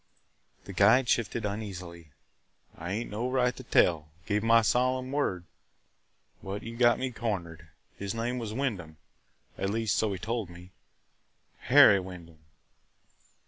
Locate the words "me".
6.97-7.11, 10.49-10.71